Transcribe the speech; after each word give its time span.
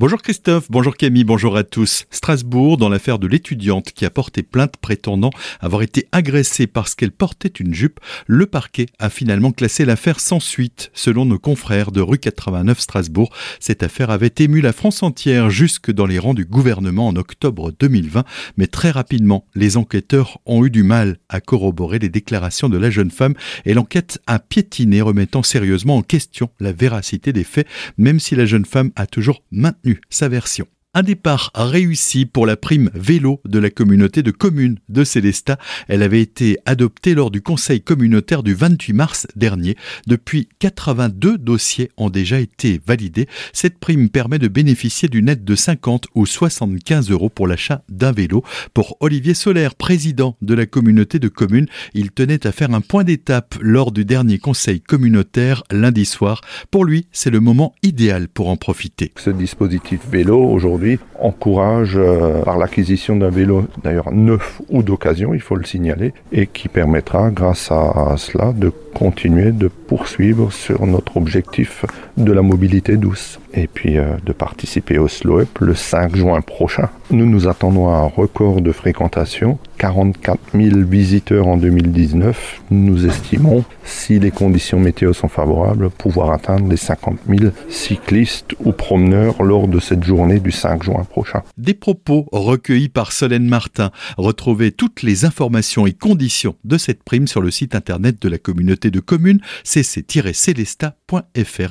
Bonjour 0.00 0.22
Christophe, 0.22 0.70
bonjour 0.70 0.96
Camille, 0.96 1.24
bonjour 1.24 1.56
à 1.56 1.64
tous. 1.64 2.06
Strasbourg, 2.12 2.76
dans 2.76 2.88
l'affaire 2.88 3.18
de 3.18 3.26
l'étudiante 3.26 3.90
qui 3.90 4.04
a 4.04 4.10
porté 4.10 4.44
plainte 4.44 4.76
prétendant 4.76 5.30
avoir 5.58 5.82
été 5.82 6.06
agressée 6.12 6.68
parce 6.68 6.94
qu'elle 6.94 7.10
portait 7.10 7.48
une 7.48 7.74
jupe, 7.74 7.98
le 8.28 8.46
parquet 8.46 8.86
a 9.00 9.10
finalement 9.10 9.50
classé 9.50 9.84
l'affaire 9.84 10.20
sans 10.20 10.38
suite. 10.38 10.92
Selon 10.94 11.24
nos 11.24 11.40
confrères 11.40 11.90
de 11.90 12.00
rue 12.00 12.18
89 12.18 12.78
Strasbourg, 12.78 13.34
cette 13.58 13.82
affaire 13.82 14.10
avait 14.10 14.32
ému 14.38 14.60
la 14.60 14.72
France 14.72 15.02
entière 15.02 15.50
jusque 15.50 15.90
dans 15.90 16.06
les 16.06 16.20
rangs 16.20 16.32
du 16.32 16.44
gouvernement 16.44 17.08
en 17.08 17.16
octobre 17.16 17.72
2020, 17.76 18.22
mais 18.56 18.68
très 18.68 18.92
rapidement, 18.92 19.46
les 19.56 19.76
enquêteurs 19.76 20.38
ont 20.46 20.64
eu 20.64 20.70
du 20.70 20.84
mal 20.84 21.18
à 21.28 21.40
corroborer 21.40 21.98
les 21.98 22.08
déclarations 22.08 22.68
de 22.68 22.78
la 22.78 22.90
jeune 22.90 23.10
femme 23.10 23.34
et 23.64 23.74
l'enquête 23.74 24.20
a 24.28 24.38
piétiné, 24.38 25.00
remettant 25.00 25.42
sérieusement 25.42 25.96
en 25.96 26.02
question 26.02 26.50
la 26.60 26.70
véracité 26.70 27.32
des 27.32 27.42
faits, 27.42 27.66
même 27.96 28.20
si 28.20 28.36
la 28.36 28.46
jeune 28.46 28.64
femme 28.64 28.92
a 28.94 29.08
toujours 29.08 29.42
maintenu 29.50 29.87
sa 30.08 30.28
version. 30.28 30.66
Un 30.94 31.02
départ 31.02 31.50
réussi 31.54 32.24
pour 32.24 32.46
la 32.46 32.56
prime 32.56 32.90
vélo 32.94 33.42
de 33.44 33.58
la 33.58 33.68
communauté 33.68 34.22
de 34.22 34.30
communes 34.30 34.78
de 34.88 35.04
Célestat. 35.04 35.58
Elle 35.86 36.02
avait 36.02 36.22
été 36.22 36.56
adoptée 36.64 37.14
lors 37.14 37.30
du 37.30 37.42
conseil 37.42 37.82
communautaire 37.82 38.42
du 38.42 38.54
28 38.54 38.94
mars 38.94 39.26
dernier. 39.36 39.76
Depuis, 40.06 40.48
82 40.60 41.36
dossiers 41.36 41.90
ont 41.98 42.08
déjà 42.08 42.40
été 42.40 42.80
validés. 42.86 43.28
Cette 43.52 43.78
prime 43.78 44.08
permet 44.08 44.38
de 44.38 44.48
bénéficier 44.48 45.10
d'une 45.10 45.28
aide 45.28 45.44
de 45.44 45.54
50 45.54 46.06
ou 46.14 46.24
75 46.24 47.10
euros 47.10 47.28
pour 47.28 47.46
l'achat 47.46 47.82
d'un 47.90 48.12
vélo. 48.12 48.42
Pour 48.72 48.96
Olivier 49.00 49.34
Solaire, 49.34 49.74
président 49.74 50.38
de 50.40 50.54
la 50.54 50.64
communauté 50.64 51.18
de 51.18 51.28
communes, 51.28 51.68
il 51.92 52.12
tenait 52.12 52.46
à 52.46 52.50
faire 52.50 52.72
un 52.72 52.80
point 52.80 53.04
d'étape 53.04 53.56
lors 53.60 53.92
du 53.92 54.06
dernier 54.06 54.38
conseil 54.38 54.80
communautaire 54.80 55.64
lundi 55.70 56.06
soir. 56.06 56.40
Pour 56.70 56.86
lui, 56.86 57.08
c'est 57.12 57.30
le 57.30 57.40
moment 57.40 57.74
idéal 57.82 58.26
pour 58.26 58.48
en 58.48 58.56
profiter. 58.56 59.12
Ce 59.16 59.28
dispositif 59.28 60.00
vélo, 60.10 60.42
aujourd'hui, 60.42 60.77
encourage 61.18 61.96
euh, 61.96 62.42
par 62.42 62.58
l'acquisition 62.58 63.16
d'un 63.16 63.30
vélo, 63.30 63.66
d'ailleurs 63.82 64.12
neuf 64.12 64.60
ou 64.68 64.82
d'occasion, 64.82 65.34
il 65.34 65.40
faut 65.40 65.56
le 65.56 65.64
signaler, 65.64 66.12
et 66.32 66.46
qui 66.46 66.68
permettra, 66.68 67.30
grâce 67.30 67.70
à 67.70 68.14
cela, 68.16 68.52
de 68.52 68.72
continuer 68.94 69.52
de 69.52 69.68
poursuivre 69.68 70.52
sur 70.52 70.86
notre 70.86 71.16
objectif 71.16 71.84
de 72.16 72.32
la 72.32 72.42
mobilité 72.42 72.96
douce 72.96 73.38
et 73.54 73.66
puis 73.66 73.98
euh, 73.98 74.16
de 74.24 74.32
participer 74.32 74.98
au 74.98 75.08
Slow 75.08 75.40
Up 75.40 75.58
le 75.60 75.74
5 75.74 76.16
juin 76.16 76.40
prochain. 76.40 76.88
Nous 77.10 77.26
nous 77.26 77.48
attendons 77.48 77.88
à 77.88 77.98
un 77.98 78.06
record 78.06 78.60
de 78.60 78.72
fréquentation, 78.72 79.58
44 79.78 80.38
000 80.54 80.80
visiteurs 80.80 81.46
en 81.46 81.56
2019. 81.56 82.62
Nous 82.70 83.06
estimons, 83.06 83.64
si 83.84 84.18
les 84.18 84.30
conditions 84.30 84.80
météo 84.80 85.12
sont 85.12 85.28
favorables, 85.28 85.88
pouvoir 85.90 86.32
atteindre 86.32 86.68
les 86.68 86.76
50 86.76 87.18
000 87.28 87.52
cyclistes 87.68 88.54
ou 88.64 88.72
promeneurs 88.72 89.42
lors 89.42 89.68
de 89.68 89.78
cette 89.80 90.04
journée 90.04 90.40
du 90.40 90.50
5 90.50 90.82
juin 90.82 91.04
prochain. 91.04 91.42
Des 91.56 91.74
propos 91.74 92.26
recueillis 92.32 92.88
par 92.88 93.12
Solène 93.12 93.46
Martin. 93.46 93.90
Retrouvez 94.16 94.72
toutes 94.72 95.02
les 95.02 95.24
informations 95.24 95.86
et 95.86 95.92
conditions 95.92 96.56
de 96.64 96.76
cette 96.76 97.04
prime 97.04 97.28
sur 97.28 97.40
le 97.40 97.50
site 97.50 97.74
internet 97.74 98.20
de 98.20 98.28
la 98.28 98.38
communauté 98.38 98.90
de 98.90 99.00
communes 99.00 99.40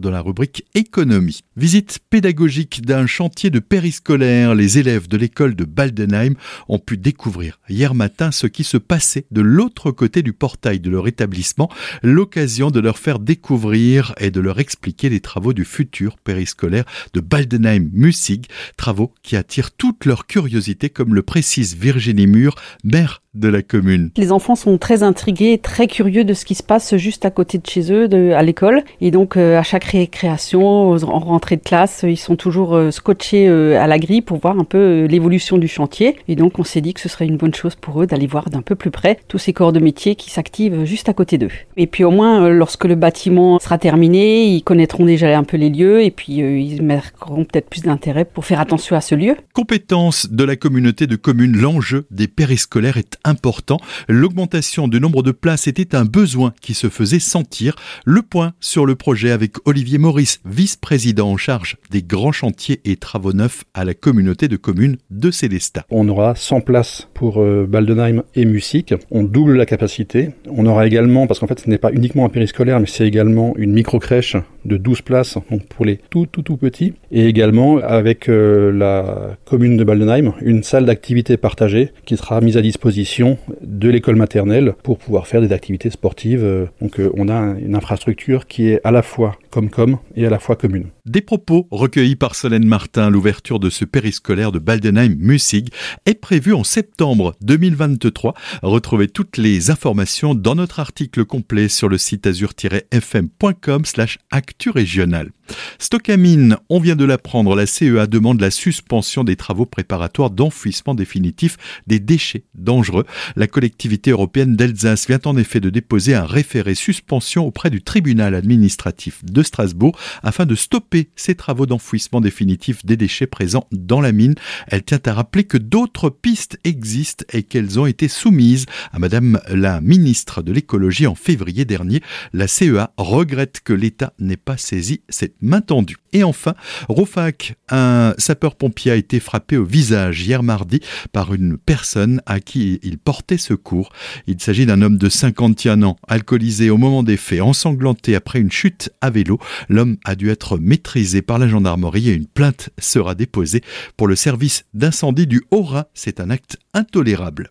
dans 0.00 0.10
la 0.10 0.20
rubrique 0.20 0.66
économie. 0.74 1.40
Visite 1.56 2.00
pédagogique 2.10 2.82
d'un 2.82 3.06
chantier 3.06 3.48
de 3.48 3.60
périscolaire. 3.60 4.54
Les 4.54 4.78
élèves 4.78 5.08
de 5.08 5.16
l'école 5.16 5.54
de 5.54 5.64
Baldenheim 5.64 6.34
ont 6.68 6.78
pu 6.78 6.98
découvrir 6.98 7.58
hier 7.68 7.94
matin 7.94 8.30
ce 8.30 8.46
qui 8.46 8.62
se 8.62 8.76
passait 8.76 9.24
de 9.30 9.40
l'autre 9.40 9.90
côté 9.90 10.22
du 10.22 10.34
portail 10.34 10.80
de 10.80 10.90
leur 10.90 11.08
établissement, 11.08 11.70
l'occasion 12.02 12.70
de 12.70 12.80
leur 12.80 12.98
faire 12.98 13.18
découvrir 13.18 14.14
et 14.18 14.30
de 14.30 14.40
leur 14.40 14.60
expliquer 14.60 15.08
les 15.08 15.20
travaux 15.20 15.54
du 15.54 15.64
futur 15.64 16.18
périscolaire 16.18 16.84
de 17.14 17.20
Baldenheim-Mussig, 17.20 18.48
travaux 18.76 19.14
qui 19.22 19.36
attirent 19.36 19.70
toute 19.70 20.04
leur 20.04 20.26
curiosité 20.26 20.90
comme 20.90 21.14
le 21.14 21.22
précise 21.22 21.74
Virginie 21.74 22.26
Mur, 22.26 22.54
mère 22.84 23.22
de 23.34 23.48
la 23.48 23.62
commune. 23.62 24.10
Les 24.16 24.30
enfants 24.30 24.54
sont 24.54 24.76
très 24.76 25.02
intrigués, 25.02 25.58
très 25.58 25.86
curieux 25.86 26.24
de 26.24 26.34
ce 26.34 26.44
qui 26.44 26.54
se 26.54 26.62
passe 26.62 26.96
juste 26.96 27.24
à 27.24 27.30
côté 27.30 27.58
de 27.58 27.66
chez 27.66 27.92
eux, 27.92 28.06
de, 28.06 28.32
à 28.32 28.42
l'école. 28.42 28.82
Et 29.00 29.10
donc, 29.10 29.36
euh, 29.36 29.58
à 29.58 29.62
chaque 29.62 29.84
récréation, 29.84 30.92
en 30.92 31.18
rentrée 31.18 31.56
de 31.56 31.62
classe, 31.62 32.04
ils 32.06 32.18
sont 32.18 32.36
toujours 32.36 32.74
euh, 32.74 32.90
scotchés 32.90 33.48
euh, 33.48 33.80
à 33.80 33.86
la 33.86 33.98
grille 33.98 34.20
pour 34.20 34.38
voir 34.38 34.58
un 34.58 34.64
peu 34.64 35.06
l'évolution 35.06 35.56
du 35.56 35.68
chantier. 35.68 36.16
Et 36.28 36.36
donc, 36.36 36.58
on 36.58 36.64
s'est 36.64 36.82
dit 36.82 36.92
que 36.92 37.00
ce 37.00 37.08
serait 37.08 37.26
une 37.26 37.38
bonne 37.38 37.54
chose 37.54 37.74
pour 37.74 38.02
eux 38.02 38.06
d'aller 38.06 38.26
voir 38.26 38.50
d'un 38.50 38.62
peu 38.62 38.74
plus 38.74 38.90
près 38.90 39.18
tous 39.28 39.38
ces 39.38 39.54
corps 39.54 39.72
de 39.72 39.80
métier 39.80 40.14
qui 40.14 40.30
s'activent 40.30 40.84
juste 40.84 41.08
à 41.08 41.14
côté 41.14 41.38
d'eux. 41.38 41.50
Et 41.78 41.86
puis, 41.86 42.04
au 42.04 42.10
moins, 42.10 42.50
lorsque 42.50 42.84
le 42.84 42.96
bâtiment 42.96 43.58
sera 43.58 43.78
terminé, 43.78 44.44
ils 44.44 44.62
connaîtront 44.62 45.06
déjà 45.06 45.36
un 45.38 45.44
peu 45.44 45.56
les 45.56 45.70
lieux 45.70 46.02
et 46.02 46.10
puis 46.10 46.34
ils 46.34 46.82
mettront 46.82 47.44
peut-être 47.44 47.70
plus 47.70 47.82
d'intérêt 47.82 48.24
pour 48.26 48.44
faire 48.44 48.60
attention 48.60 48.94
à 48.94 49.00
ce 49.00 49.14
lieu. 49.14 49.36
Compétence 49.54 50.30
de 50.30 50.44
la 50.44 50.56
communauté 50.56 51.06
de 51.06 51.16
communes, 51.16 51.56
l'enjeu 51.56 52.04
des 52.10 52.28
périscolaires 52.28 52.98
est 52.98 53.16
important. 53.24 53.78
L'augmentation 54.08 54.88
du 54.88 55.00
nombre 55.00 55.22
de 55.22 55.30
places 55.30 55.66
était 55.66 55.94
un 55.94 56.04
besoin 56.04 56.52
qui 56.60 56.74
se 56.74 56.88
faisait 56.88 57.18
sentir. 57.18 57.76
Le 58.04 58.22
point 58.22 58.52
sur 58.60 58.86
le 58.86 58.94
projet 58.94 59.30
avec 59.30 59.56
Olivier 59.66 59.98
Maurice, 59.98 60.40
vice-président 60.44 61.30
en 61.30 61.36
charge 61.36 61.76
des 61.90 62.02
grands 62.02 62.32
chantiers 62.32 62.80
et 62.84 62.96
travaux 62.96 63.32
neufs 63.32 63.64
à 63.74 63.84
la 63.84 63.94
communauté 63.94 64.48
de 64.48 64.56
communes 64.56 64.96
de 65.10 65.30
Célestat. 65.30 65.84
On 65.90 66.08
aura 66.08 66.34
100 66.34 66.60
places 66.62 67.08
pour 67.14 67.42
euh, 67.42 67.66
Baldenheim 67.68 68.22
et 68.34 68.44
Music. 68.44 68.94
On 69.10 69.22
double 69.22 69.56
la 69.56 69.66
capacité. 69.66 70.30
On 70.48 70.66
aura 70.66 70.86
également, 70.86 71.26
parce 71.26 71.40
qu'en 71.40 71.46
fait 71.46 71.60
ce 71.60 71.70
n'est 71.70 71.78
pas 71.78 71.92
uniquement 71.92 72.24
un 72.24 72.28
périscolaire, 72.28 72.80
mais 72.80 72.86
c'est 72.86 73.06
également 73.06 73.54
une 73.56 73.72
micro-crèche 73.72 74.36
de 74.64 74.76
12 74.76 75.02
places 75.02 75.38
pour 75.70 75.84
les 75.84 75.98
tout 76.10 76.26
tout 76.26 76.42
tout 76.42 76.56
petits. 76.56 76.94
Et 77.10 77.26
également 77.26 77.78
avec 77.78 78.28
euh, 78.28 78.72
la 78.72 79.36
commune 79.44 79.76
de 79.76 79.84
Baldenheim, 79.84 80.32
une 80.40 80.62
salle 80.62 80.86
d'activité 80.86 81.36
partagée 81.36 81.90
qui 82.04 82.16
sera 82.16 82.40
mise 82.40 82.56
à 82.56 82.62
disposition 82.62 83.11
de 83.60 83.88
l'école 83.88 84.16
maternelle 84.16 84.74
pour 84.82 84.98
pouvoir 84.98 85.26
faire 85.26 85.40
des 85.40 85.52
activités 85.52 85.90
sportives. 85.90 86.44
Euh, 86.44 86.66
donc 86.80 86.98
euh, 86.98 87.10
on 87.14 87.28
a 87.28 87.58
une 87.58 87.74
infrastructure 87.74 88.46
qui 88.46 88.68
est 88.68 88.80
à 88.84 88.90
la 88.90 89.02
fois 89.02 89.38
comme-comme 89.50 89.98
et 90.16 90.26
à 90.26 90.30
la 90.30 90.38
fois 90.38 90.56
commune. 90.56 90.86
Des 91.04 91.20
propos 91.20 91.66
recueillis 91.70 92.16
par 92.16 92.34
Solène 92.34 92.64
Martin, 92.64 93.10
l'ouverture 93.10 93.58
de 93.58 93.70
ce 93.70 93.84
périscolaire 93.84 94.52
de 94.52 94.58
Baldenheim-Mussig 94.58 95.68
est 96.06 96.14
prévue 96.14 96.54
en 96.54 96.64
septembre 96.64 97.34
2023. 97.42 98.34
Retrouvez 98.62 99.08
toutes 99.08 99.36
les 99.36 99.70
informations 99.70 100.34
dans 100.34 100.54
notre 100.54 100.80
article 100.80 101.24
complet 101.24 101.68
sur 101.68 101.88
le 101.88 101.98
site 101.98 102.26
azur-fm.com 102.26 103.84
slash 103.84 104.18
actu 104.30 104.70
régional. 104.70 105.30
Stockamine, 105.78 106.56
on 106.68 106.80
vient 106.80 106.96
de 106.96 107.04
l'apprendre, 107.04 107.54
la 107.54 107.66
CEA 107.66 108.06
demande 108.06 108.40
la 108.40 108.50
suspension 108.50 109.24
des 109.24 109.36
travaux 109.36 109.66
préparatoires 109.66 110.30
d'enfouissement 110.30 110.94
définitif 110.94 111.56
des 111.86 112.00
déchets 112.00 112.44
dangereux. 112.54 113.01
La 113.36 113.46
collectivité 113.46 114.10
européenne 114.10 114.56
d'Alsace 114.56 115.06
vient 115.06 115.20
en 115.24 115.36
effet 115.36 115.60
de 115.60 115.70
déposer 115.70 116.14
un 116.14 116.24
référé 116.24 116.74
suspension 116.74 117.46
auprès 117.46 117.70
du 117.70 117.82
tribunal 117.82 118.34
administratif 118.34 119.24
de 119.24 119.42
Strasbourg 119.42 119.98
afin 120.22 120.46
de 120.46 120.54
stopper 120.54 121.10
ces 121.16 121.34
travaux 121.34 121.66
d'enfouissement 121.66 122.20
définitif 122.20 122.84
des 122.84 122.96
déchets 122.96 123.26
présents 123.26 123.66
dans 123.72 124.00
la 124.00 124.12
mine. 124.12 124.34
Elle 124.68 124.82
tient 124.82 125.00
à 125.06 125.12
rappeler 125.12 125.44
que 125.44 125.58
d'autres 125.58 126.10
pistes 126.10 126.58
existent 126.64 127.24
et 127.32 127.42
qu'elles 127.42 127.78
ont 127.78 127.86
été 127.86 128.08
soumises 128.08 128.66
à 128.92 128.98
Madame 128.98 129.40
la 129.48 129.80
ministre 129.80 130.42
de 130.42 130.52
l'écologie 130.52 131.06
en 131.06 131.14
février 131.14 131.64
dernier. 131.64 132.02
La 132.32 132.46
CEA 132.46 132.92
regrette 132.96 133.60
que 133.64 133.72
l'État 133.72 134.12
n'ait 134.18 134.36
pas 134.36 134.56
saisi 134.56 135.02
cette 135.08 135.40
main 135.40 135.60
tendue. 135.60 135.96
Et 136.12 136.24
enfin, 136.24 136.54
Roufac, 136.88 137.54
un 137.70 138.14
sapeur-pompier 138.18 138.92
a 138.92 138.96
été 138.96 139.18
frappé 139.20 139.56
au 139.56 139.64
visage 139.64 140.22
hier 140.22 140.42
mardi 140.42 140.80
par 141.12 141.32
une 141.32 141.56
personne 141.56 142.20
à 142.26 142.40
qui 142.40 142.78
il 142.92 142.98
portait 142.98 143.38
secours. 143.38 143.90
Il 144.26 144.40
s'agit 144.40 144.66
d'un 144.66 144.82
homme 144.82 144.98
de 144.98 145.08
51 145.08 145.82
ans, 145.82 145.96
alcoolisé 146.06 146.68
au 146.68 146.76
moment 146.76 147.02
des 147.02 147.16
faits, 147.16 147.40
ensanglanté 147.40 148.14
après 148.14 148.38
une 148.38 148.52
chute 148.52 148.90
à 149.00 149.08
vélo. 149.08 149.38
L'homme 149.70 149.96
a 150.04 150.14
dû 150.14 150.28
être 150.28 150.58
maîtrisé 150.58 151.22
par 151.22 151.38
la 151.38 151.48
gendarmerie 151.48 152.10
et 152.10 152.14
une 152.14 152.26
plainte 152.26 152.68
sera 152.78 153.14
déposée 153.14 153.62
pour 153.96 154.08
le 154.08 154.16
service 154.16 154.64
d'incendie 154.74 155.26
du 155.26 155.42
Haut-Rhin. 155.50 155.86
C'est 155.94 156.20
un 156.20 156.28
acte 156.28 156.58
intolérable. 156.74 157.50